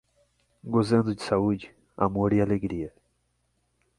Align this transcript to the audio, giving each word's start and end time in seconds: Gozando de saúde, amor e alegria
Gozando 0.63 1.13
de 1.13 1.21
saúde, 1.21 1.75
amor 1.95 2.33
e 2.33 2.41
alegria 2.41 2.91